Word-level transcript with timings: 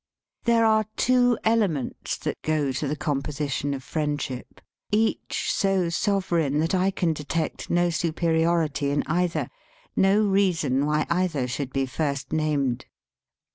There 0.45 0.65
are 0.65 0.85
two 0.97 1.37
elements 1.43 2.17
that 2.17 2.41
go 2.41 2.71
to 2.71 2.87
the 2.87 2.95
composition 2.95 3.71
of 3.75 3.83
friendship, 3.83 4.59
each 4.91 5.51
so 5.53 5.89
sovereign 5.89 6.57
that 6.57 6.73
I 6.73 6.89
can 6.89 7.13
detect 7.13 7.69
no 7.69 7.91
superiority 7.91 8.89
in 8.89 9.03
either, 9.05 9.47
no 9.95 10.21
reason 10.23 10.87
why 10.87 11.05
either 11.11 11.47
should 11.47 11.71
be 11.71 11.85
first 11.85 12.33
named. 12.33 12.87